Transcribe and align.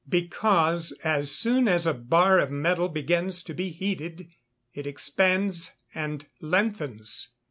_Because, 0.09 0.93
as 1.03 1.29
soon 1.29 1.67
as 1.67 1.85
a 1.85 1.93
bar 1.93 2.39
of 2.39 2.49
metal 2.49 2.89
begins 2.89 3.43
to 3.43 3.53
be 3.53 3.69
heated, 3.69 4.29
it 4.73 4.87
expands 4.87 5.73
and 5.93 6.25
lengthens. 6.41 7.35